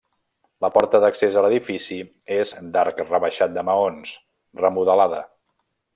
La 0.65 0.69
porta 0.77 1.01
d'accés 1.03 1.35
a 1.35 1.43
l'edifici 1.45 1.97
és 2.37 2.55
d'arc 2.77 3.03
rebaixat 3.11 3.53
de 3.59 3.67
maons, 3.69 4.15
remodelada. 4.63 5.21